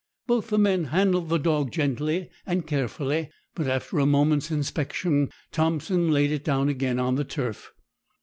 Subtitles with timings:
[0.25, 6.09] Both the men handled the dog gently and carefully, but, after a moment's inspection, Thompson
[6.09, 7.71] laid it down again on the turf.